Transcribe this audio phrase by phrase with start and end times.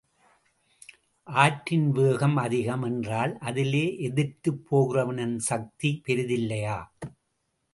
[1.27, 6.77] ஆற்றின் வேகம் அதிகம் என்றால், அதிலே எதிர்த்துப் போகிறவனின் சக்தி பெரிதில்லையா?